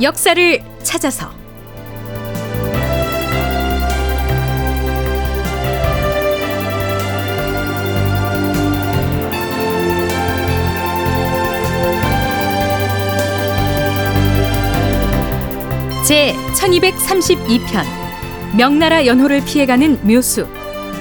역사를 0.00 0.62
찾아서. 0.82 1.30
제 16.06 16.32
1232편 16.54 17.84
명나라 18.56 19.06
연호를 19.06 19.44
피해가는 19.44 20.06
묘수 20.06 20.46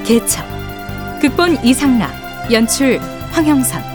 개척 0.04 0.44
극본 1.22 1.64
이상락 1.64 2.52
연출 2.52 3.00
황형선 3.32 3.95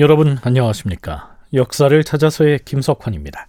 여러분 0.00 0.38
안녕하십니까? 0.40 1.36
역사를 1.52 2.02
찾아서의 2.02 2.60
김석환입니다. 2.64 3.48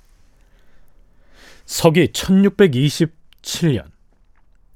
서기 1.63 2.07
1627년 2.07 3.85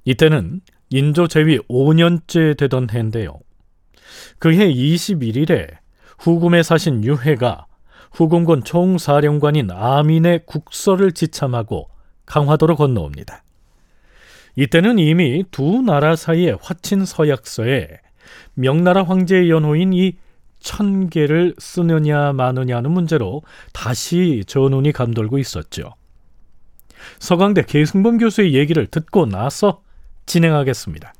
이때는 0.05 0.61
인조 0.89 1.27
제위 1.27 1.59
5년째 1.67 2.57
되던 2.57 2.91
해인데요. 2.91 3.41
그해 4.39 4.73
21일에 4.73 5.75
후금에 6.17 6.63
사신 6.63 7.03
유해가 7.03 7.65
후금군 8.13 8.63
총사령관인 8.63 9.69
아민의 9.69 10.43
국서를 10.45 11.11
지참하고 11.11 11.89
강화도로 12.25 12.77
건너옵니다. 12.77 13.43
이때는 14.55 14.97
이미 14.97 15.43
두 15.51 15.81
나라 15.81 16.15
사이의 16.15 16.57
화친 16.61 17.03
서약서에 17.03 17.99
명나라 18.53 19.03
황제의 19.03 19.49
연호인 19.49 19.91
이 19.91 20.13
천 20.65 21.09
개를 21.11 21.53
쓰느냐 21.59 22.33
마느냐 22.33 22.77
하는 22.77 22.89
문제로 22.91 23.43
다시 23.71 24.43
전운이 24.47 24.91
감돌고 24.93 25.37
있었죠. 25.37 25.93
서강대 27.19 27.65
계승범 27.67 28.17
교수의 28.17 28.55
얘기를 28.55 28.87
듣고 28.87 29.27
나서 29.27 29.81
진행하겠습니다. 30.25 31.13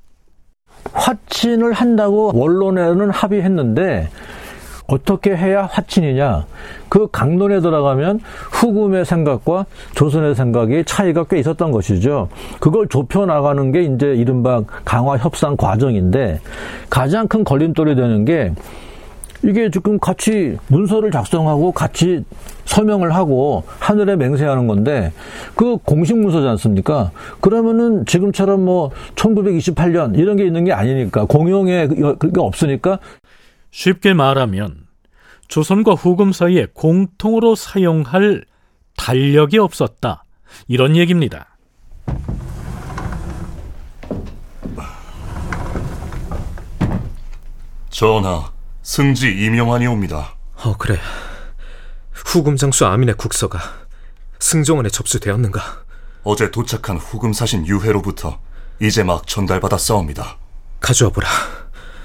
화친을 0.91 1.73
한다고 1.73 2.31
원론에는 2.33 3.11
합의했는데 3.11 4.09
어떻게 4.87 5.35
해야 5.35 5.65
화친이냐? 5.65 6.47
그 6.89 7.07
강론에 7.11 7.59
들어가면 7.59 8.21
후금의 8.51 9.05
생각과 9.05 9.67
조선의 9.93 10.33
생각이 10.33 10.83
차이가 10.85 11.23
꽤 11.25 11.37
있었던 11.37 11.71
것이죠. 11.71 12.29
그걸 12.59 12.87
좁혀 12.87 13.27
나가는 13.27 13.71
게 13.71 13.83
이제 13.83 14.15
이른바 14.15 14.63
강화 14.83 15.17
협상 15.17 15.55
과정인데 15.55 16.41
가장 16.89 17.27
큰 17.27 17.43
걸림돌이 17.43 17.95
되는 17.95 18.25
게 18.25 18.53
이게 19.43 19.69
지금 19.69 19.99
같이 19.99 20.57
문서를 20.67 21.11
작성하고 21.11 21.71
같이 21.71 22.23
서명을 22.65 23.13
하고 23.13 23.63
하늘에 23.79 24.15
맹세하는 24.15 24.67
건데 24.67 25.11
그 25.55 25.77
공식 25.77 26.17
문서지 26.17 26.47
않습니까? 26.47 27.11
그러면은 27.41 28.05
지금처럼 28.05 28.63
뭐 28.65 28.91
1928년 29.15 30.17
이런 30.17 30.37
게 30.37 30.45
있는 30.45 30.63
게 30.63 30.73
아니니까 30.73 31.25
공용에 31.25 31.87
그게 31.87 32.39
없으니까 32.39 32.99
쉽게 33.71 34.13
말하면 34.13 34.85
조선과 35.47 35.93
후금 35.93 36.31
사이에 36.31 36.67
공통으로 36.73 37.55
사용할 37.55 38.45
달력이 38.97 39.57
없었다. 39.59 40.23
이런 40.67 40.95
얘기입니다. 40.95 41.57
전하, 47.89 48.51
승지 48.85 49.31
이명환이 49.31 49.87
옵니다. 49.87 50.35
어, 50.63 50.77
그래. 50.77 50.99
후금 52.13 52.55
장수 52.55 52.85
아민의 52.85 53.15
국서가 53.17 53.59
승정원에 54.37 54.89
접수되었는가? 54.89 55.59
어제 56.23 56.51
도착한 56.51 56.97
후금 56.97 57.33
사신 57.33 57.65
유해로부터 57.65 58.39
이제 58.79 59.01
막 59.01 59.25
전달받아 59.25 59.79
싸웁니다. 59.79 60.37
가져와 60.79 61.11
보라. 61.11 61.27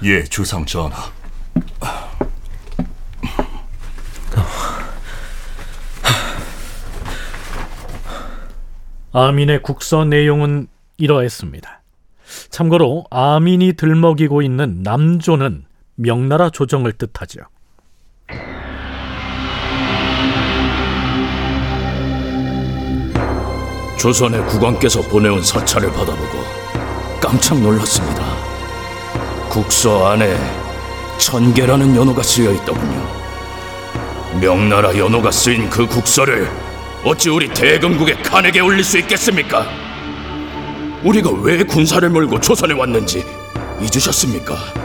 예, 0.05 0.23
주상 0.23 0.65
전하. 0.65 0.97
아민의 9.13 9.61
국서 9.61 10.03
내용은 10.03 10.67
이러했습니다. 10.97 11.83
참고로 12.49 13.05
아민이 13.11 13.73
들먹이고 13.73 14.41
있는 14.41 14.81
남조는 14.81 15.65
명나라 16.01 16.49
조정을 16.49 16.93
뜻하죠. 16.93 17.41
조선의 23.99 24.47
국왕께서 24.47 25.01
보내온 25.03 25.43
사찰을 25.43 25.91
받아보고 25.91 26.39
깜짝 27.21 27.61
놀랐습니다. 27.61 28.23
국서 29.47 30.07
안에 30.07 30.35
천계라는 31.19 31.95
연호가 31.95 32.23
쓰여 32.23 32.51
있더군요. 32.51 33.07
명나라 34.41 34.97
연호가 34.97 35.29
쓰인 35.29 35.69
그 35.69 35.85
국서를 35.85 36.49
어찌 37.03 37.29
우리 37.29 37.47
대금국의 37.47 38.23
칸에게 38.23 38.59
올릴 38.61 38.83
수 38.83 38.97
있겠습니까? 38.97 39.67
우리가 41.03 41.29
왜 41.43 41.61
군사를 41.63 42.09
몰고 42.09 42.39
조선에 42.39 42.73
왔는지 42.73 43.23
잊으셨습니까? 43.79 44.80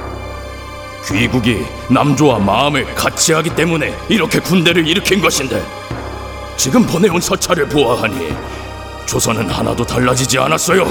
귀국이 1.06 1.64
남조와 1.88 2.38
마음을 2.40 2.84
같이 2.94 3.32
하기 3.32 3.50
때문에 3.50 3.96
이렇게 4.08 4.40
군대를 4.40 4.86
일으킨 4.86 5.20
것인데 5.20 5.62
지금 6.56 6.84
보내온 6.84 7.20
서찰을 7.20 7.68
보아하니 7.68 8.34
조선은 9.06 9.48
하나도 9.48 9.84
달라지지 9.86 10.38
않았어요. 10.38 10.84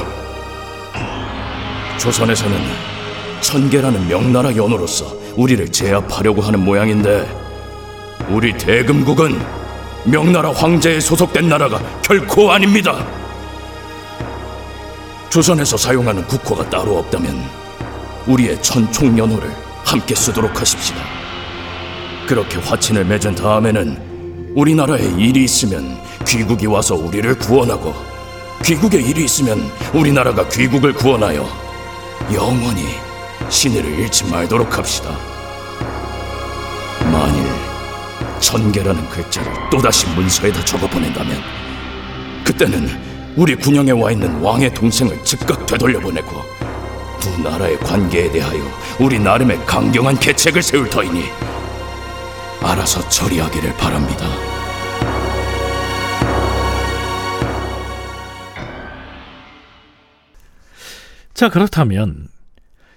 조선에서는 1.97 2.57
천계라는 3.41 4.07
명나라 4.07 4.55
연호로서 4.55 5.13
우리를 5.35 5.69
제압하려고 5.71 6.41
하는 6.41 6.63
모양인데 6.63 7.27
우리 8.29 8.57
대금국은 8.57 9.39
명나라 10.05 10.51
황제에 10.51 10.99
소속된 10.99 11.49
나라가 11.49 11.79
결코 12.01 12.51
아닙니다. 12.51 13.05
조선에서 15.29 15.75
사용하는 15.75 16.25
국호가 16.27 16.69
따로 16.69 16.99
없다면 16.99 17.43
우리의 18.27 18.61
천총연호를 18.61 19.64
함께 19.85 20.15
쓰도록 20.15 20.59
하십시다. 20.59 20.99
그렇게 22.27 22.57
화친을 22.57 23.05
맺은 23.05 23.35
다음에는 23.35 24.53
우리나라에 24.55 25.03
일이 25.17 25.43
있으면 25.43 25.97
귀국이 26.25 26.65
와서 26.65 26.95
우리를 26.95 27.37
구원하고 27.37 27.93
귀국에 28.63 28.99
일이 28.99 29.25
있으면 29.25 29.69
우리나라가 29.93 30.47
귀국을 30.49 30.93
구원하여 30.93 31.47
영원히 32.33 32.83
신의를 33.49 33.99
잃지 33.99 34.25
말도록 34.25 34.75
합시다. 34.75 35.15
만일 37.11 37.43
천계라는 38.39 39.07
글자를 39.09 39.51
또다시 39.69 40.07
문서에다 40.07 40.65
적어 40.65 40.87
보낸다면 40.87 41.37
그때는 42.43 42.89
우리 43.35 43.55
군영에 43.55 43.91
와 43.91 44.11
있는 44.11 44.41
왕의 44.41 44.73
동생을 44.73 45.23
즉각 45.23 45.65
되돌려 45.67 45.99
보내고 45.99 46.41
두 47.19 47.41
나라의 47.41 47.77
관계에 47.79 48.31
대하여 48.31 48.59
우리 48.99 49.19
나름의 49.19 49.65
강경한 49.65 50.19
계책을 50.19 50.61
세울 50.61 50.89
터이니 50.89 51.23
알아서 52.61 53.07
처리하기를 53.09 53.73
바랍니다. 53.77 54.25
자, 61.33 61.49
그렇다면 61.49 62.29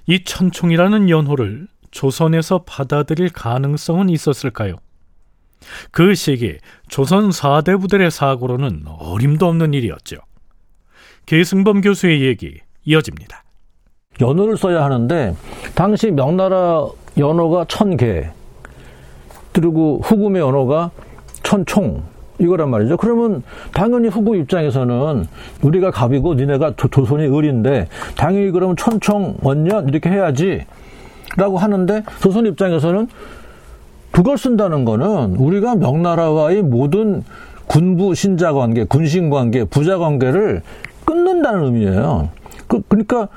이 0.07 0.25
천총이라는 0.25 1.11
연호를 1.11 1.69
조선에서 1.91 2.65
받아들일 2.65 3.31
가능성은 3.31 4.09
있었을까요? 4.09 4.77
그 5.91 6.15
시기 6.15 6.59
조선 6.89 7.33
사대 7.33 7.77
부들의 7.77 8.11
사고로는 8.11 8.85
어림도 8.87 9.47
없는 9.47 9.75
일이었죠. 9.75 10.17
계승범 11.27 11.81
교수의 11.81 12.23
얘기 12.23 12.61
이어집니다. 12.85 13.45
연호를 14.21 14.57
써야 14.57 14.85
하는데 14.85 15.35
당시 15.75 16.11
명나라 16.11 16.87
연호가 17.17 17.65
천 17.69 17.97
개, 17.97 18.29
그리고 19.53 20.01
후금의 20.03 20.41
연호가 20.41 20.91
천총 21.43 22.03
이거란 22.39 22.71
말이죠. 22.71 22.97
그러면 22.97 23.43
당연히 23.75 24.09
후금 24.09 24.37
입장에서는 24.37 25.27
우리가 25.63 25.91
갑이고 25.91 26.35
니네가 26.35 26.75
조, 26.77 26.89
조선이 26.89 27.27
을인데 27.27 27.89
당연히 28.17 28.51
그러면 28.51 28.77
천총 28.77 29.39
원년 29.43 29.89
이렇게 29.89 30.09
해야지 30.09 30.65
라고 31.37 31.59
하는데 31.59 32.05
조선 32.21 32.47
입장에서는 32.47 33.09
그걸 34.13 34.39
쓴다는 34.39 34.85
거는 34.85 35.37
우리가 35.37 35.77
명나라와의 35.77 36.63
모든 36.63 37.25
군부 37.67 38.15
신자 38.15 38.53
관계, 38.53 38.85
군신 38.85 39.29
관계, 39.31 39.65
부자 39.65 39.99
관계를 39.99 40.63
끊는다는 41.05 41.65
의미예요. 41.65 42.31
그, 42.67 42.81
그러니까 42.89 43.29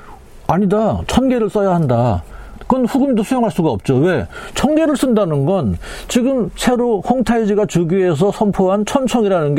아니다. 0.51 1.01
천 1.07 1.29
개를 1.29 1.49
써야 1.49 1.73
한다. 1.73 2.23
그건 2.59 2.85
후금도 2.85 3.23
수용할 3.23 3.51
수가 3.51 3.69
없죠. 3.69 3.97
왜? 3.97 4.27
천 4.53 4.75
개를 4.75 4.95
쓴다는 4.95 5.45
건 5.45 5.77
지금 6.07 6.49
새로 6.55 7.01
홍타이즈가 7.01 7.65
주기에서 7.65 8.31
선포한 8.31 8.85
천총이라는 8.85 9.55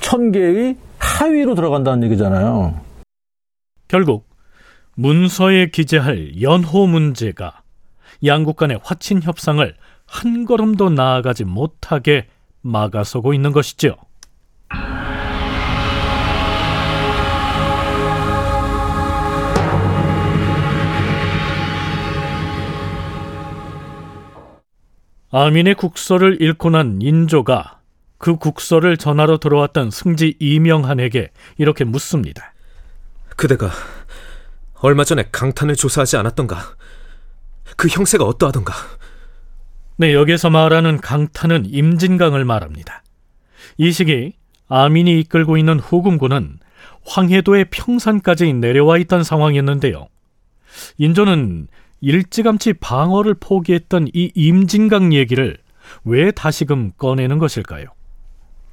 게천 0.00 0.32
개의 0.32 0.76
하위로 0.98 1.54
들어간다는 1.54 2.04
얘기잖아요. 2.04 2.74
결국 3.86 4.28
문서에 4.94 5.66
기재할 5.70 6.42
연호 6.42 6.86
문제가 6.86 7.62
양국 8.24 8.56
간의 8.56 8.80
화친 8.82 9.22
협상을 9.22 9.74
한 10.06 10.44
걸음도 10.44 10.90
나아가지 10.90 11.44
못하게 11.44 12.26
막아서고 12.62 13.32
있는 13.32 13.52
것이죠. 13.52 13.96
아민의 25.30 25.74
국서를 25.74 26.40
읽고 26.40 26.70
난 26.70 27.00
인조가 27.02 27.80
그 28.18 28.36
국서를 28.36 28.96
전하러 28.96 29.38
들어왔던 29.38 29.90
승지 29.90 30.34
이명한에게 30.40 31.30
이렇게 31.58 31.84
묻습니다. 31.84 32.54
그대가 33.36 33.70
얼마 34.80 35.04
전에 35.04 35.28
강탄을 35.30 35.76
조사하지 35.76 36.16
않았던가? 36.16 36.76
그 37.76 37.88
형세가 37.88 38.24
어떠하던가? 38.24 38.74
네, 39.96 40.14
여기서 40.14 40.50
말하는 40.50 41.00
강탄은 41.00 41.66
임진강을 41.66 42.44
말합니다. 42.44 43.02
이 43.76 43.92
시기 43.92 44.34
아민이 44.68 45.20
이끌고 45.20 45.56
있는 45.56 45.78
후금군은 45.78 46.58
황해도의 47.04 47.66
평산까지 47.70 48.52
내려와 48.54 48.98
있던 48.98 49.24
상황이었는데요. 49.24 50.08
인조는 50.98 51.68
일찌감치 52.00 52.74
방어를 52.74 53.34
포기했던 53.34 54.08
이 54.12 54.30
임진강 54.34 55.12
얘기를 55.12 55.58
왜 56.04 56.30
다시금 56.30 56.92
꺼내는 56.96 57.38
것일까요? 57.38 57.86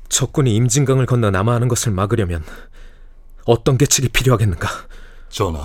적군이 0.10 0.56
임진강을 0.56 1.06
건너 1.06 1.32
남하하는 1.32 1.68
것을 1.68 1.92
막으려면 1.92 2.44
어떤 3.46 3.78
계책이 3.78 4.10
필요하겠는가? 4.10 4.68
전하, 5.30 5.64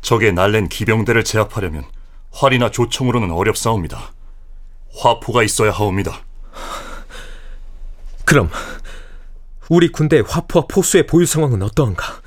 적의 0.00 0.32
날랜 0.32 0.68
기병대를 0.68 1.24
제압하려면 1.24 1.84
활이나 2.30 2.70
조총으로는 2.70 3.30
어렵사옵니다. 3.30 4.12
화포가 4.96 5.42
있어야 5.42 5.70
하옵니다. 5.72 6.24
그럼 8.24 8.50
우리 9.68 9.90
군대의 9.90 10.22
화포와 10.22 10.66
포수의 10.68 11.06
보유 11.06 11.26
상황은 11.26 11.62
어떠한가? 11.62 12.20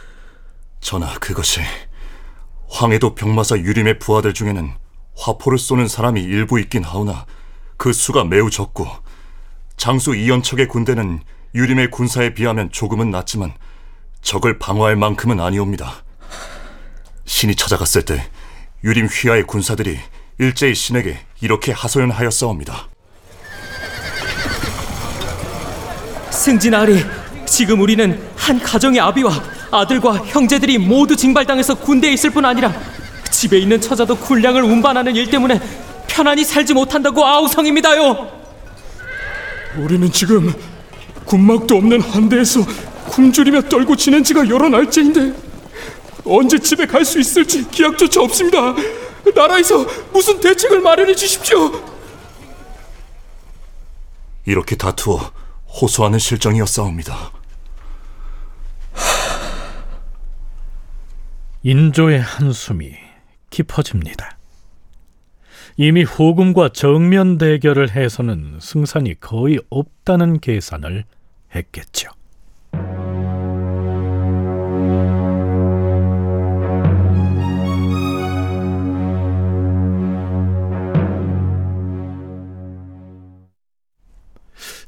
전하, 0.81 1.17
그것이 1.19 1.61
황해도 2.69 3.15
병마사 3.15 3.57
유림의 3.57 3.99
부하들 3.99 4.33
중에는 4.33 4.71
화포를 5.17 5.57
쏘는 5.57 5.87
사람이 5.87 6.21
일부 6.21 6.59
있긴 6.59 6.83
하오나 6.83 7.25
그 7.77 7.91
수가 7.91 8.23
매우 8.23 8.49
적고 8.49 8.87
장수 9.75 10.15
이연척의 10.15 10.67
군대는 10.67 11.21
유림의 11.55 11.91
군사에 11.91 12.33
비하면 12.33 12.71
조금은 12.71 13.11
낮지만 13.11 13.53
적을 14.21 14.59
방어할 14.59 14.95
만큼은 14.95 15.39
아니옵니다. 15.39 16.03
신이 17.25 17.55
찾아갔을 17.55 18.03
때 18.03 18.29
유림 18.83 19.07
휘하의 19.07 19.43
군사들이 19.43 19.97
일제히 20.37 20.75
신에게 20.75 21.19
이렇게 21.41 21.71
하소연하였사옵니다. 21.71 22.89
승진 26.31 26.73
아리, 26.73 27.03
지금 27.45 27.81
우리는 27.81 28.29
한 28.35 28.59
가정의 28.59 28.99
아비와 28.99 29.31
아들과 29.71 30.13
형제들이 30.13 30.77
모두 30.77 31.15
징발당해서 31.15 31.75
군대에 31.75 32.13
있을 32.13 32.29
뿐 32.31 32.45
아니라 32.45 32.73
집에 33.31 33.57
있는 33.59 33.79
처자도 33.79 34.17
군량을 34.17 34.63
운반하는 34.63 35.15
일 35.15 35.29
때문에 35.29 35.59
편안히 36.07 36.43
살지 36.43 36.73
못한다고 36.73 37.25
아우성입니다요. 37.25 38.39
우리는 39.77 40.11
지금 40.11 40.53
군막도 41.25 41.75
없는 41.75 42.01
한대에서 42.01 42.61
굶주리며 43.09 43.63
떨고 43.63 43.95
지낸 43.95 44.23
지가 44.23 44.49
여러 44.49 44.67
날째인데 44.69 45.33
언제 46.25 46.57
집에 46.59 46.85
갈 46.85 47.05
수 47.05 47.19
있을지 47.19 47.69
기약조차 47.69 48.21
없습니다. 48.21 48.75
나라에서 49.35 49.85
무슨 50.11 50.39
대책을 50.39 50.81
마련해 50.81 51.15
주십시오. 51.15 51.71
이렇게 54.45 54.75
다투어 54.75 55.31
호소하는 55.81 56.17
실정이었사옵니다. 56.17 57.31
인조의 61.61 62.21
한숨이 62.21 62.93
깊어집니다. 63.49 64.37
이미 65.75 66.03
후금과 66.03 66.69
정면 66.69 67.37
대결을 67.37 67.91
해서는 67.91 68.59
승산이 68.61 69.19
거의 69.19 69.59
없다는 69.69 70.39
계산을 70.39 71.03
했겠죠. 71.53 72.11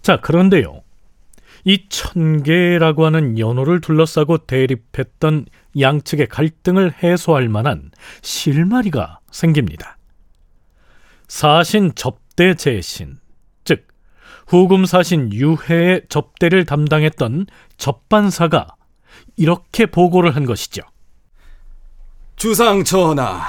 자, 0.01 0.19
그런데요. 0.19 0.80
이 1.63 1.87
천계라고 1.89 3.05
하는 3.05 3.37
연호를 3.37 3.81
둘러싸고 3.81 4.39
대립했던 4.39 5.45
양측의 5.79 6.27
갈등을 6.27 6.93
해소할 7.03 7.49
만한 7.49 7.91
실마리가 8.21 9.19
생깁니다. 9.31 9.97
사신 11.27 11.93
접대 11.95 12.55
제신, 12.55 13.19
즉 13.63 13.87
후금 14.47 14.85
사신 14.85 15.31
유해의 15.31 16.03
접대를 16.09 16.65
담당했던 16.65 17.47
접반사가 17.77 18.67
이렇게 19.37 19.85
보고를 19.85 20.35
한 20.35 20.45
것이죠. 20.45 20.81
주상 22.35 22.83
전하, 22.83 23.43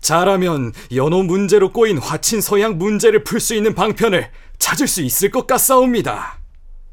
잘하면 0.00 0.72
연호 0.94 1.22
문제로 1.22 1.72
꼬인 1.72 1.98
화친 1.98 2.40
서양 2.40 2.76
문제를 2.76 3.24
풀 3.24 3.40
수 3.40 3.54
있는 3.54 3.74
방편을 3.74 4.30
찾을 4.58 4.86
수 4.88 5.02
있을 5.02 5.30
것 5.30 5.46
같사옵니다. 5.46 6.38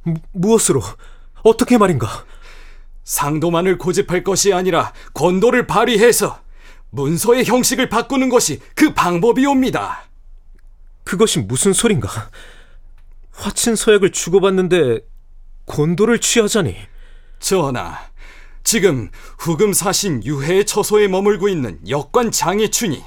무, 0.04 0.16
무엇으로? 0.32 0.82
어떻게 1.44 1.78
말인가? 1.78 2.26
상도만을 3.04 3.78
고집할 3.78 4.24
것이 4.24 4.54
아니라 4.54 4.94
권도를 5.14 5.68
발휘해서 5.68 6.40
문서의 6.90 7.46
형식을 7.46 7.90
바꾸는 7.90 8.30
것이 8.30 8.62
그 8.76 8.94
방법이옵니다. 8.94 10.04
그것이 11.04 11.40
무슨 11.40 11.74
소린가? 11.74 12.10
화친 13.32 13.76
서약을 13.76 14.12
주고받는데 14.12 15.00
권도를 15.66 16.20
취하자니. 16.20 16.76
전하, 17.40 18.00
지금 18.64 19.10
후금 19.40 19.74
사신 19.74 20.24
유해의 20.24 20.66
처소에 20.66 21.08
머물고 21.08 21.50
있는 21.50 21.80
역관 21.90 22.32
장해춘이 22.32 23.04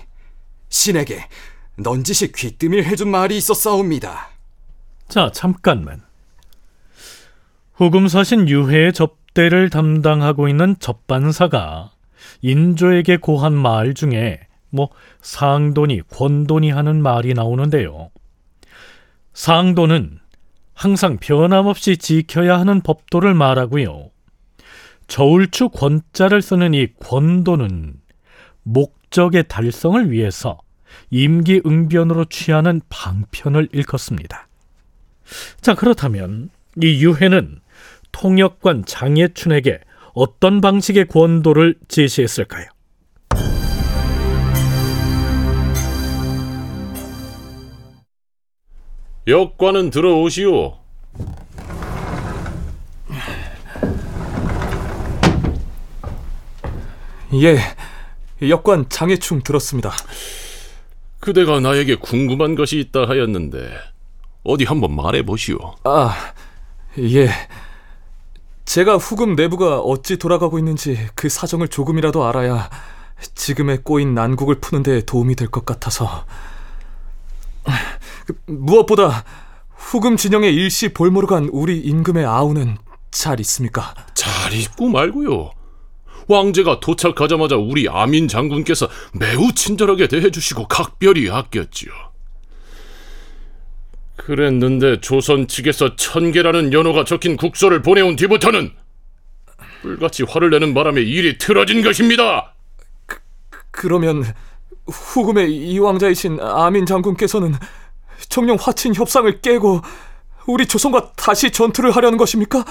신에게 0.68 1.26
넌지시 1.78 2.32
귀뜸을 2.32 2.84
해준 2.84 3.10
말이 3.10 3.36
있었사옵니다. 3.36 4.30
자, 5.08 5.30
잠깐만. 5.32 6.05
후금 7.76 8.08
사신 8.08 8.48
유해의 8.48 8.94
접대를 8.94 9.68
담당하고 9.68 10.48
있는 10.48 10.76
접반사가 10.78 11.92
인조에게 12.40 13.18
고한 13.18 13.52
말 13.52 13.92
중에 13.92 14.40
뭐 14.70 14.88
상도니 15.20 16.08
권도니 16.08 16.70
하는 16.70 17.02
말이 17.02 17.34
나오는데요. 17.34 18.10
상도는 19.34 20.18
항상 20.72 21.18
변함없이 21.18 21.98
지켜야 21.98 22.58
하는 22.58 22.80
법도를 22.80 23.34
말하고요. 23.34 24.10
저울추 25.06 25.68
권자를 25.68 26.40
쓰는 26.40 26.72
이 26.72 26.88
권도는 26.98 27.94
목적의 28.62 29.44
달성을 29.48 30.10
위해서 30.10 30.58
임기응변으로 31.10 32.24
취하는 32.24 32.80
방편을 32.88 33.68
일컫습니다. 33.72 34.48
자, 35.60 35.74
그렇다면 35.74 36.48
이 36.82 37.04
유해는 37.04 37.60
통역관 38.18 38.86
장예춘에게 38.86 39.80
어떤 40.14 40.62
방식의 40.62 41.06
권도를 41.08 41.74
제시했을까요? 41.86 42.64
역관은 49.26 49.90
들어오시오. 49.90 50.78
예, 57.34 57.58
역관 58.48 58.88
장해충 58.88 59.42
들었습니다. 59.42 59.92
그대가 61.20 61.60
나에게 61.60 61.96
궁금한 61.96 62.54
것이 62.54 62.78
있다 62.78 63.06
하였는데 63.08 63.76
어디 64.42 64.64
한번 64.64 64.96
말해 64.96 65.22
보시오. 65.22 65.74
아, 65.84 66.16
예. 66.98 67.28
제가 68.66 68.96
후금 68.96 69.36
내부가 69.36 69.78
어찌 69.78 70.18
돌아가고 70.18 70.58
있는지 70.58 70.98
그 71.14 71.28
사정을 71.28 71.68
조금이라도 71.68 72.26
알아야 72.26 72.68
지금의 73.34 73.78
꼬인 73.84 74.12
난국을 74.14 74.56
푸는 74.60 74.82
데 74.82 75.00
도움이 75.02 75.34
될 75.36 75.48
것 75.48 75.64
같아서 75.64 76.26
그, 78.26 78.34
무엇보다 78.46 79.24
후금 79.70 80.16
진영의 80.16 80.54
일시 80.54 80.92
볼모로 80.92 81.26
간 81.26 81.48
우리 81.52 81.78
임금의 81.78 82.26
아우는 82.26 82.76
잘 83.10 83.40
있습니까? 83.40 83.94
잘 84.14 84.52
있고 84.52 84.88
말고요. 84.88 85.52
왕제가 86.28 86.80
도착하자마자 86.80 87.54
우리 87.56 87.88
아민 87.88 88.26
장군께서 88.26 88.88
매우 89.12 89.52
친절하게 89.52 90.08
대해주시고 90.08 90.66
각별히 90.66 91.30
아꼈지요. 91.30 91.92
그랬는데 94.16 95.00
조선 95.00 95.46
측에서 95.46 95.96
천계라는 95.96 96.72
연호가 96.72 97.04
적힌 97.04 97.36
국서를 97.36 97.82
보내온 97.82 98.16
뒤부터는 98.16 98.72
불같이 99.82 100.24
화를 100.24 100.50
내는 100.50 100.74
바람에 100.74 101.00
일이 101.00 101.38
틀어진 101.38 101.82
것입니다. 101.82 102.54
그러면 103.70 104.24
후금의 104.86 105.54
이왕자이신 105.54 106.40
아민 106.40 106.86
장군께서는 106.86 107.54
정령 108.28 108.56
화친 108.58 108.94
협상을 108.94 109.40
깨고 109.40 109.82
우리 110.46 110.66
조선과 110.66 111.12
다시 111.16 111.50
전투를 111.50 111.90
하려는 111.90 112.18
것입니까? 112.18 112.64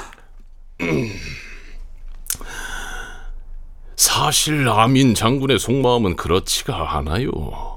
사실 3.96 4.68
아민 4.68 5.14
장군의 5.14 5.60
속마음은 5.60 6.16
그렇지가 6.16 6.98
않아요. 6.98 7.75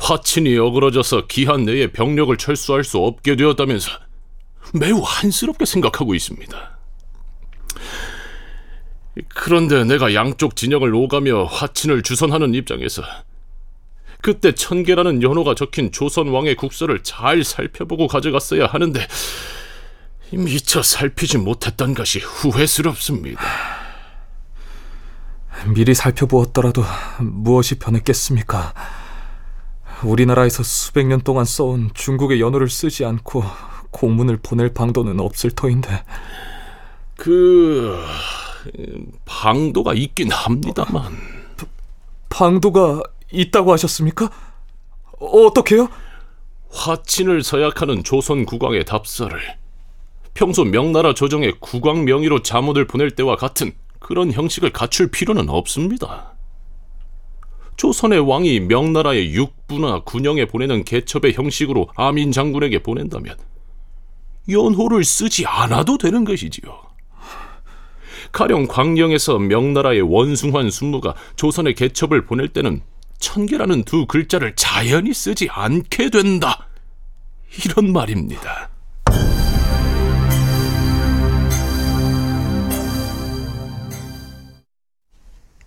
화친이 0.00 0.56
어그러져서 0.56 1.26
기한 1.26 1.64
내에 1.64 1.92
병력을 1.92 2.34
철수할 2.36 2.84
수 2.84 2.98
없게 2.98 3.36
되었다면서 3.36 3.90
매우 4.74 5.00
한스럽게 5.04 5.66
생각하고 5.66 6.14
있습니다. 6.14 6.78
그런데 9.28 9.84
내가 9.84 10.14
양쪽 10.14 10.56
진영을 10.56 10.94
오가며 10.94 11.44
화친을 11.44 12.02
주선하는 12.02 12.54
입장에서 12.54 13.02
그때 14.22 14.52
천계라는 14.52 15.22
연호가 15.22 15.54
적힌 15.54 15.92
조선 15.92 16.28
왕의 16.28 16.56
국서를 16.56 17.02
잘 17.02 17.44
살펴보고 17.44 18.06
가져갔어야 18.06 18.66
하는데 18.66 19.06
미처 20.32 20.82
살피지 20.82 21.38
못했던 21.38 21.94
것이 21.94 22.20
후회스럽습니다. 22.20 23.40
미리 25.74 25.94
살펴보았더라도 25.94 26.84
무엇이 27.18 27.78
변했겠습니까? 27.78 28.72
우리나라에서 30.04 30.62
수백 30.62 31.06
년 31.06 31.20
동안 31.20 31.44
써온 31.44 31.90
중국의 31.94 32.40
연호를 32.40 32.68
쓰지 32.68 33.04
않고 33.04 33.42
공문을 33.90 34.38
보낼 34.42 34.72
방도는 34.72 35.20
없을 35.20 35.50
터인데 35.50 36.04
그 37.16 37.98
방도가 39.24 39.94
있긴 39.94 40.30
합니다만 40.30 41.16
방도가 42.28 43.02
있다고 43.32 43.72
하셨습니까? 43.72 44.30
어떻게요? 45.18 45.88
화친을 46.70 47.42
서약하는 47.42 48.04
조선 48.04 48.44
국왕의 48.46 48.84
답서를 48.84 49.40
평소 50.34 50.64
명나라 50.64 51.12
조정의 51.12 51.54
국왕 51.60 52.04
명의로 52.04 52.42
자문을 52.42 52.86
보낼 52.86 53.10
때와 53.10 53.36
같은 53.36 53.72
그런 53.98 54.32
형식을 54.32 54.70
갖출 54.70 55.10
필요는 55.10 55.48
없습니다. 55.50 56.34
조선의 57.80 58.18
왕이 58.20 58.60
명나라의 58.60 59.32
육부나 59.32 60.00
군영에 60.00 60.44
보내는 60.44 60.84
개첩의 60.84 61.32
형식으로 61.32 61.88
아민 61.96 62.30
장군에게 62.30 62.80
보낸다면 62.82 63.34
연호를 64.50 65.02
쓰지 65.02 65.46
않아도 65.46 65.96
되는 65.96 66.26
것이지요. 66.26 66.78
가령 68.32 68.66
광령에서 68.66 69.38
명나라의 69.38 70.02
원숭환 70.02 70.68
순무가 70.68 71.14
조선의 71.36 71.72
개첩을 71.72 72.26
보낼 72.26 72.48
때는 72.48 72.82
천계라는 73.18 73.84
두 73.84 74.04
글자를 74.04 74.54
자연히 74.56 75.14
쓰지 75.14 75.48
않게 75.50 76.10
된다. 76.10 76.68
이런 77.64 77.94
말입니다. 77.94 78.68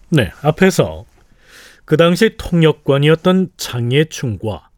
네, 0.09 0.31
앞에서 0.43 1.05
그 1.85 1.97
당시 1.97 2.35
통역관이었던 2.37 3.49
장예충과 3.57 4.69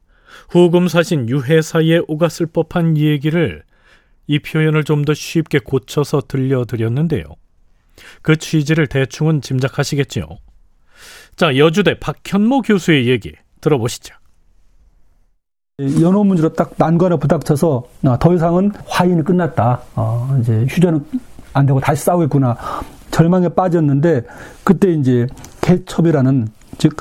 후금 0.49 0.87
사신 0.87 1.29
유해 1.29 1.61
사이에 1.61 2.01
오갔을 2.07 2.45
법한 2.47 2.97
얘기를 2.97 3.63
이 4.27 4.39
표현을 4.39 4.83
좀 4.83 5.05
더 5.05 5.13
쉽게 5.13 5.59
고쳐서 5.59 6.21
들려드렸는데요. 6.27 7.25
그 8.21 8.35
취지를 8.35 8.87
대충은 8.87 9.41
짐작하시겠지요. 9.41 10.25
자, 11.35 11.57
여주대 11.57 11.99
박현모 11.99 12.61
교수의 12.63 13.07
얘기 13.07 13.33
들어보시죠. 13.61 14.15
연호 16.01 16.23
문제로 16.23 16.53
딱 16.53 16.73
난관에 16.77 17.17
부닥쳐서 17.17 17.83
아, 18.05 18.17
더 18.17 18.33
이상은 18.33 18.71
화인이 18.87 19.23
끝났다. 19.23 19.81
어, 19.95 20.37
이제 20.41 20.65
휴전은 20.69 21.05
안 21.53 21.65
되고 21.65 21.79
다시 21.79 22.03
싸우겠구나. 22.03 22.57
절망에 23.11 23.49
빠졌는데 23.49 24.23
그때 24.63 24.91
이제 24.93 25.27
개첩이라는 25.61 26.47
즉 26.77 26.95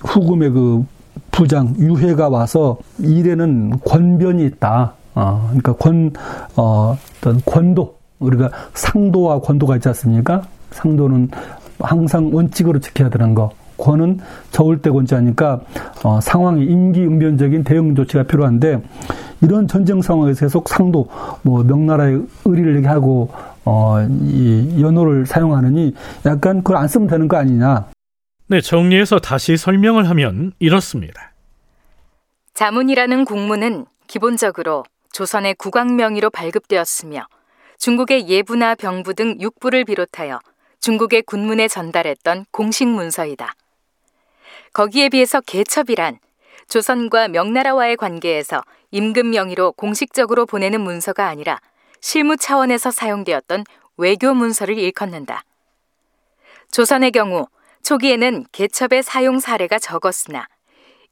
후금의 0.00 0.50
그 0.50 0.84
부장 1.30 1.74
유해가 1.78 2.28
와서 2.28 2.78
일에는 2.98 3.80
권변이 3.80 4.44
있다. 4.46 4.92
어, 5.14 5.46
그러니까 5.48 5.72
권 5.74 6.12
어, 6.56 6.96
어떤 7.18 7.40
권도 7.44 7.96
우리가 8.18 8.50
상도와 8.74 9.40
권도가 9.40 9.76
있지 9.76 9.88
않습니까? 9.88 10.42
상도는 10.70 11.30
항상 11.78 12.30
원칙으로 12.32 12.78
지켜야 12.80 13.08
되는 13.08 13.34
거. 13.34 13.50
권은 13.76 14.18
저울 14.50 14.82
때 14.82 14.90
권자니까 14.90 15.60
어, 16.04 16.20
상황이 16.20 16.64
임기응변적인 16.64 17.64
대응 17.64 17.94
조치가 17.94 18.24
필요한데 18.24 18.82
이런 19.40 19.66
전쟁 19.66 20.02
상황에서 20.02 20.40
계속 20.40 20.68
상도 20.68 21.08
뭐 21.42 21.64
명나라의 21.64 22.22
의리를 22.44 22.76
얘기하고 22.76 23.30
어, 23.64 23.96
이 24.22 24.76
연호를 24.80 25.24
사용하느니 25.26 25.94
약간 26.26 26.58
그걸 26.58 26.76
안 26.76 26.88
쓰면 26.88 27.08
되는 27.08 27.26
거 27.26 27.38
아니냐. 27.38 27.86
네, 28.50 28.60
정리해서 28.60 29.20
다시 29.20 29.56
설명을 29.56 30.08
하면 30.08 30.50
이렇습니다. 30.58 31.32
자문이라는 32.54 33.24
공문은 33.24 33.86
기본적으로 34.08 34.82
조선의 35.12 35.54
국왕 35.54 35.94
명의로 35.94 36.30
발급되었으며 36.30 37.28
중국의 37.78 38.28
예부나 38.28 38.74
병부 38.74 39.14
등 39.14 39.40
육부를 39.40 39.84
비롯하여 39.84 40.40
중국의 40.80 41.22
군문에 41.22 41.68
전달했던 41.68 42.46
공식 42.50 42.88
문서이다. 42.88 43.54
거기에 44.72 45.10
비해서 45.10 45.40
개첩이란 45.40 46.18
조선과 46.68 47.28
명나라와의 47.28 47.96
관계에서 47.96 48.62
임금 48.90 49.30
명의로 49.30 49.74
공식적으로 49.74 50.44
보내는 50.44 50.80
문서가 50.80 51.28
아니라 51.28 51.60
실무 52.00 52.36
차원에서 52.36 52.90
사용되었던 52.90 53.62
외교 53.96 54.34
문서를 54.34 54.76
일컫는다. 54.76 55.44
조선의 56.72 57.12
경우 57.12 57.46
초기에는 57.82 58.44
개첩의 58.52 59.02
사용 59.02 59.40
사례가 59.40 59.78
적었으나 59.78 60.46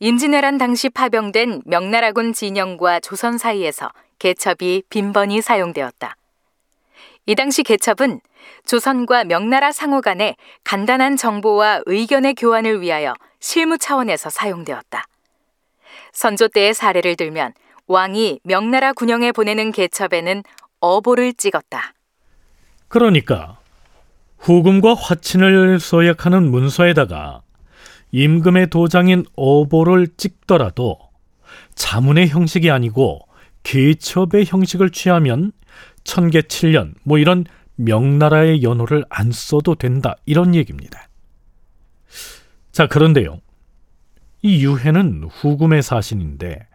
임진왜란 0.00 0.58
당시 0.58 0.88
파병된 0.88 1.62
명나라군 1.64 2.32
진영과 2.32 3.00
조선 3.00 3.36
사이에서 3.36 3.90
개첩이 4.18 4.84
빈번히 4.88 5.40
사용되었다. 5.40 6.16
이 7.26 7.34
당시 7.34 7.62
개첩은 7.62 8.20
조선과 8.64 9.24
명나라 9.24 9.72
상호 9.72 10.00
간의 10.00 10.36
간단한 10.64 11.16
정보와 11.16 11.82
의견의 11.86 12.34
교환을 12.34 12.80
위하여 12.80 13.14
실무 13.40 13.76
차원에서 13.76 14.30
사용되었다. 14.30 15.04
선조 16.12 16.48
때의 16.48 16.74
사례를 16.74 17.16
들면 17.16 17.52
왕이 17.86 18.40
명나라 18.44 18.92
군영에 18.92 19.32
보내는 19.32 19.72
개첩에는 19.72 20.42
어보를 20.80 21.34
찍었다. 21.34 21.92
그러니까 22.88 23.57
후금과 24.38 24.94
화친을 24.94 25.80
서약하는 25.80 26.50
문서에다가 26.50 27.42
임금의 28.12 28.70
도장인 28.70 29.24
어보를 29.36 30.08
찍더라도 30.16 30.98
자문의 31.74 32.28
형식이 32.28 32.70
아니고 32.70 33.20
개첩의 33.62 34.46
형식을 34.46 34.90
취하면 34.90 35.52
천계 36.04 36.42
7년 36.42 36.94
뭐 37.04 37.18
이런 37.18 37.44
명나라의 37.76 38.62
연호를 38.62 39.04
안 39.08 39.30
써도 39.30 39.74
된다 39.74 40.16
이런 40.24 40.54
얘기입니다. 40.54 41.08
자 42.72 42.86
그런데요. 42.86 43.40
이 44.42 44.64
유해는 44.64 45.28
후금의 45.30 45.82
사신인데 45.82 46.66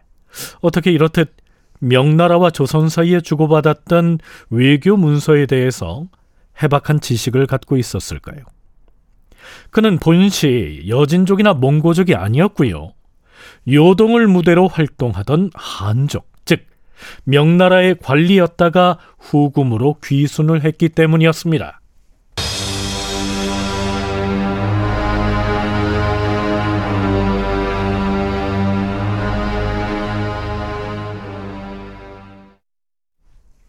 어떻게 0.60 0.92
이렇듯 0.92 1.34
명나라와 1.80 2.50
조선 2.50 2.88
사이에 2.88 3.20
주고받았던 3.20 4.18
외교 4.50 4.96
문서에 4.96 5.46
대해서 5.46 6.06
해박한 6.62 7.00
지식을 7.00 7.46
갖고 7.46 7.76
있었을까요? 7.76 8.38
그는 9.70 9.98
본시 9.98 10.84
여진족이나 10.88 11.54
몽고족이 11.54 12.14
아니었고요. 12.14 12.92
요동을 13.70 14.26
무대로 14.28 14.68
활동하던 14.68 15.50
한족, 15.54 16.30
즉 16.44 16.66
명나라의 17.24 17.96
관리였다가 18.00 18.98
후금으로 19.18 19.96
귀순을 20.02 20.64
했기 20.64 20.88
때문이었습니다. 20.88 21.80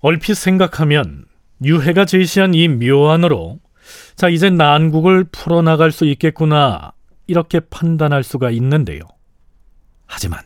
얼핏 0.01 0.35
생각하면 0.35 1.25
유해가 1.65 2.05
제시한 2.05 2.53
이 2.53 2.67
묘안으로 2.67 3.59
자 4.15 4.29
이제 4.29 4.49
난국을 4.49 5.25
풀어나갈 5.31 5.91
수 5.91 6.05
있겠구나 6.05 6.93
이렇게 7.27 7.59
판단할 7.59 8.23
수가 8.23 8.51
있는데요. 8.51 9.01
하지만 10.05 10.39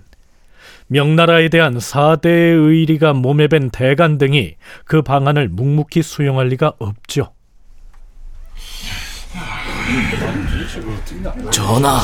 명나라에 0.88 1.50
대한 1.50 1.80
사대의 1.80 2.56
의리가 2.56 3.14
몸에 3.14 3.48
밴 3.48 3.70
대간 3.70 4.18
등이 4.18 4.56
그 4.86 5.02
방안을 5.02 5.50
묵묵히 5.50 6.02
수용할 6.02 6.48
리가 6.48 6.74
없죠. 6.80 7.34
전하, 11.52 11.98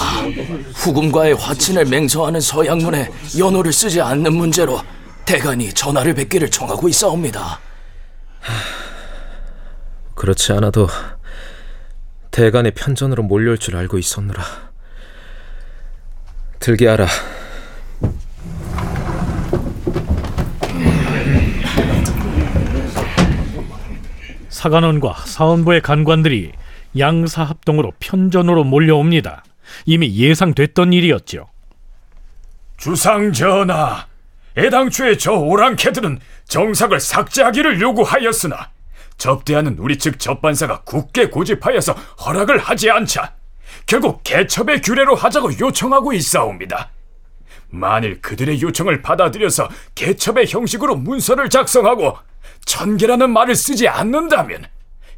후금과의 0.76 1.36
화친을 1.36 1.86
맹서하는 1.86 2.40
서양문에 2.40 3.10
연호를 3.40 3.72
쓰지 3.74 4.02
않는 4.02 4.36
문제로 4.36 4.80
대간이 5.26 5.74
전하를 5.74 6.14
뵙기를 6.14 6.52
청하고 6.52 6.88
있사옵니다. 6.90 7.60
그렇지 10.16 10.54
않아도 10.54 10.88
대간의 12.32 12.72
편전으로 12.72 13.24
몰려올 13.24 13.58
줄 13.58 13.76
알고 13.78 13.98
있었노라. 13.98 14.44
들게 16.60 16.88
하라. 16.88 17.08
사관원과 24.50 25.26
사원부의 25.26 25.82
간관들이 25.82 26.54
양사 26.98 27.44
합동으로 27.44 27.92
편전으로 28.00 28.64
몰려옵니다. 28.64 29.44
이미 29.86 30.16
예상됐던 30.18 30.94
일이었죠. 30.94 31.48
주상 32.78 33.32
전하, 33.32 34.08
애당초에 34.58 35.18
저 35.18 35.34
오랑캐들은 35.34 36.20
정삭을 36.48 37.00
삭제하기를 37.00 37.82
요구하였으나 37.82 38.70
접대하는 39.18 39.78
우리 39.80 39.98
측 39.98 40.20
접반사가 40.20 40.82
굳게 40.82 41.30
고집하여서 41.30 41.94
허락을 41.94 42.58
하지 42.58 42.90
않자 42.90 43.34
결국 43.86 44.24
개첩의 44.24 44.82
규례로 44.82 45.16
하자고 45.16 45.60
요청하고 45.60 46.14
있사옵니다. 46.14 46.90
만일 47.70 48.22
그들의 48.22 48.62
요청을 48.62 49.02
받아들여서 49.02 49.70
개첩의 49.96 50.48
형식으로 50.48 50.96
문서를 50.96 51.50
작성하고 51.50 52.18
천계라는 52.66 53.32
말을 53.32 53.56
쓰지 53.56 53.88
않는다면 53.88 54.66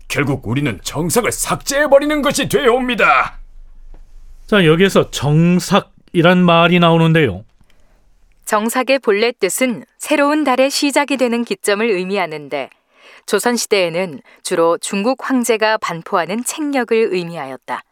결국 0.08 0.48
우리는 0.48 0.80
정삭을 0.84 1.32
삭제해버리는 1.32 2.22
것이 2.22 2.48
되옵니다. 2.48 3.40
자, 4.48 4.66
여기에서 4.66 5.12
정삭이란 5.12 6.44
말이 6.44 6.80
나오는데요. 6.80 7.44
정삭의 8.46 9.00
본래 9.04 9.34
뜻은 9.34 9.84
새로운 9.98 10.46
달의 10.46 10.72
시작이 10.72 11.18
되는 11.18 11.44
기점을 11.44 11.86
의미하는데 11.86 12.70
조선시대에는 13.26 14.22
주로 14.44 14.78
중국 14.78 15.30
황제가 15.30 15.78
반포하는 15.78 16.44
책력을 16.44 16.96
의미하였다. 17.12 17.84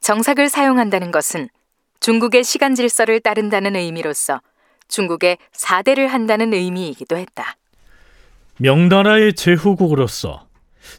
정삭을 0.00 0.48
사용한다는 0.48 1.10
것은 1.10 1.48
중국의 2.00 2.44
시간 2.44 2.74
질서를 2.74 3.20
따른다는 3.20 3.76
의미로서 3.76 4.40
중국의 4.88 5.38
사대를 5.52 6.08
한다는 6.08 6.52
의미이기도 6.52 7.16
했다. 7.16 7.56
명나라의 8.58 9.34
제후국으로서 9.34 10.46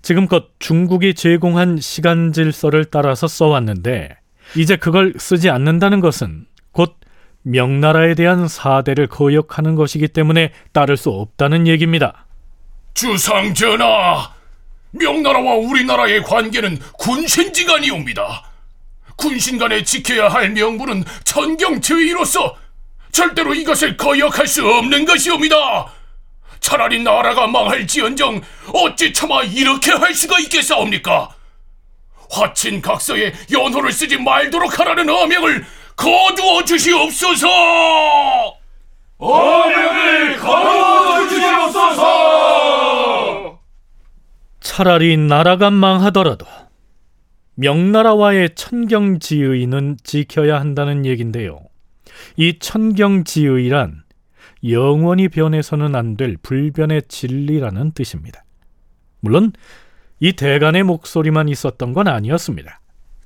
지금껏 0.01 0.45
중국이 0.59 1.13
제공한 1.13 1.77
시간 1.79 2.33
질서를 2.33 2.85
따라서 2.85 3.27
써왔는데 3.27 4.17
이제 4.55 4.75
그걸 4.75 5.13
쓰지 5.17 5.49
않는다는 5.49 5.99
것은 5.99 6.47
곧 6.71 6.95
명나라에 7.43 8.15
대한 8.15 8.47
사대를 8.47 9.07
거역하는 9.07 9.75
것이기 9.75 10.07
때문에 10.07 10.51
따를 10.73 10.97
수 10.97 11.11
없다는 11.11 11.67
얘기입니다. 11.67 12.24
주상 12.95 13.53
전하, 13.53 14.31
명나라와 14.91 15.55
우리나라의 15.55 16.23
관계는 16.23 16.79
군신지간이옵니다. 16.97 18.43
군신 19.17 19.57
간에 19.57 19.83
지켜야 19.83 20.29
할 20.29 20.49
명분은 20.51 21.03
천경지위로서 21.25 22.55
절대로 23.11 23.53
이것을 23.53 23.97
거역할 23.97 24.47
수 24.47 24.65
없는 24.65 25.03
것이옵니다. 25.03 25.91
차라리 26.61 27.03
나라가 27.03 27.47
망할지언정 27.47 28.41
어찌 28.73 29.11
차마 29.13 29.43
이렇게 29.43 29.91
할 29.91 30.13
수가 30.13 30.39
있겠사옵니까? 30.39 31.29
화친 32.31 32.81
각서에 32.81 33.33
연호를 33.51 33.91
쓰지 33.91 34.17
말도록 34.17 34.79
하라는 34.79 35.09
어명을 35.09 35.65
거두어 35.97 36.63
주시옵소서! 36.63 37.47
어명을 39.17 40.37
거두어 40.37 41.27
주시옵소서! 41.27 42.45
차라리 44.65 45.15
나라가 45.15 45.69
망하더라도 45.69 46.47
명나라와의 47.53 48.55
천경지의는 48.55 49.97
지켜야 50.03 50.59
한다는 50.59 51.05
얘긴데요. 51.05 51.59
이 52.35 52.57
천경지의란 52.57 54.03
영원히 54.67 55.29
변해서는 55.29 55.95
안 55.95 56.17
될 56.17 56.37
불변의 56.41 57.03
진리라는 57.07 57.91
뜻입니다. 57.91 58.43
물론 59.19 59.53
이 60.19 60.33
대간의 60.33 60.81
목소리만 60.81 61.47
있었던 61.47 61.93
건 61.93 62.07
아니었습니다. 62.07 62.81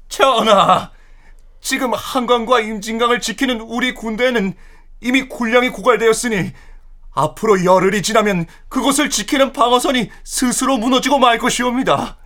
전하, 0.10 0.92
지금 1.62 1.94
한강과 1.94 2.60
임진강을 2.60 3.22
지키는 3.22 3.62
우리 3.62 3.94
군대에는 3.94 4.54
이미 5.00 5.30
군량이 5.30 5.70
고갈되었으니 5.70 6.52
앞으로 7.12 7.66
열흘이 7.66 8.02
지나면 8.02 8.46
그곳을 8.70 9.10
지키는 9.10 9.54
방어선이 9.54 10.10
스스로 10.24 10.78
무너지고 10.78 11.20
말 11.20 11.38
것이옵니다. 11.38 12.18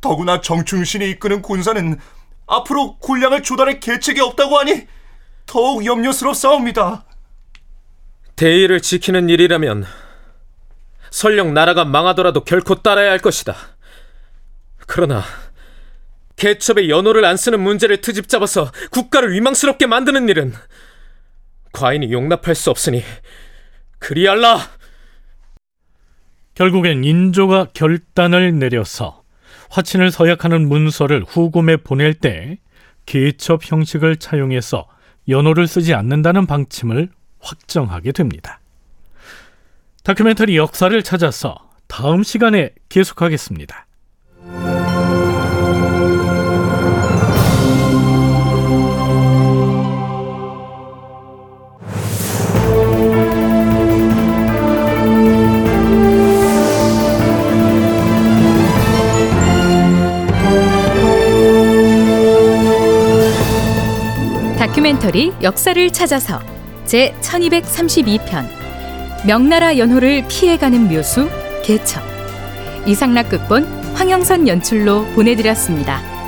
더구나 0.00 0.40
정충신이 0.40 1.08
이끄는 1.10 1.42
군사는 1.42 1.98
앞으로 2.46 2.98
군량을 2.98 3.42
조달할 3.42 3.80
계책이 3.80 4.20
없다고 4.20 4.58
하니 4.58 4.86
더욱 5.46 5.84
염려스럽사옵니다. 5.84 7.04
대의를 8.36 8.80
지키는 8.80 9.28
일이라면 9.28 9.84
설령 11.10 11.54
나라가 11.54 11.84
망하더라도 11.84 12.44
결코 12.44 12.76
따라야 12.76 13.10
할 13.10 13.18
것이다. 13.18 13.54
그러나 14.86 15.22
개첩의 16.36 16.88
연호를 16.88 17.24
안 17.24 17.36
쓰는 17.36 17.60
문제를 17.60 18.00
트집 18.00 18.28
잡아서 18.28 18.72
국가를 18.90 19.32
위망스럽게 19.32 19.86
만드는 19.86 20.28
일은 20.28 20.54
과인이 21.72 22.10
용납할 22.12 22.54
수 22.54 22.70
없으니 22.70 23.04
그리할라. 24.00 24.58
결국엔 26.54 27.04
인조가 27.04 27.68
결단을 27.72 28.58
내려서 28.58 29.22
화친을 29.70 30.10
서약하는 30.10 30.68
문서를 30.68 31.24
후금에 31.26 31.76
보낼 31.76 32.12
때 32.12 32.58
개첩 33.06 33.60
형식을 33.64 34.16
차용해서 34.16 34.88
연호를 35.28 35.66
쓰지 35.66 35.94
않는다는 35.94 36.46
방침을 36.46 37.08
확정하게 37.38 38.12
됩니다. 38.12 38.60
다큐멘터리 40.02 40.56
역사를 40.56 41.02
찾아서 41.02 41.70
다음 41.86 42.22
시간에 42.22 42.70
계속하겠습니다. 42.88 43.86
다큐멘터리 64.90 65.32
역사를 65.42 65.90
찾아서 65.92 66.40
제 66.84 67.14
1232편 67.20 68.46
명나라 69.26 69.78
연호를 69.78 70.24
피해가는 70.26 70.88
묘수 70.88 71.28
개첩 71.62 72.02
이상락 72.86 73.28
극본 73.28 73.64
황영선 73.94 74.48
연출로 74.48 75.04
보내드렸습니다. 75.14 76.19